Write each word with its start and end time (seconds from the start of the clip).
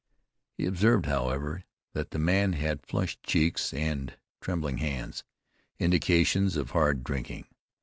He 0.57 0.65
observed, 0.65 1.05
however, 1.05 1.63
that 1.93 2.09
the 2.09 2.17
man 2.17 2.53
had 2.53 2.83
flushed 2.87 3.21
cheeks 3.21 3.71
and 3.71 4.17
trembling 4.41 4.79
hands, 4.79 5.23
indications 5.77 6.57
of 6.57 6.71
hard 6.71 7.03
drinking. 7.03 7.45